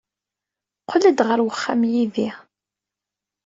[0.81, 2.29] Qqel-d ɣer wexxam yid-i.